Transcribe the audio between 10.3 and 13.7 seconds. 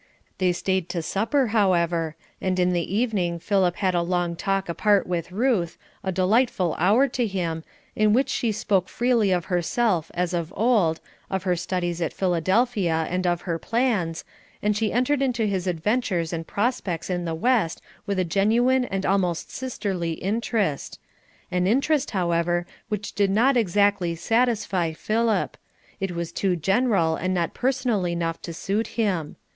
of old, of her studies at Philadelphia and of her